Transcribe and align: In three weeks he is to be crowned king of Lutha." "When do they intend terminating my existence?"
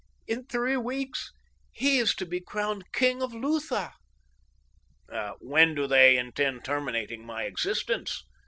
In 0.27 0.47
three 0.47 0.77
weeks 0.77 1.31
he 1.71 1.99
is 1.99 2.15
to 2.15 2.25
be 2.25 2.39
crowned 2.41 2.91
king 2.91 3.21
of 3.21 3.35
Lutha." 3.35 3.91
"When 5.39 5.75
do 5.75 5.85
they 5.85 6.17
intend 6.17 6.65
terminating 6.65 7.23
my 7.23 7.43
existence?" 7.43 8.23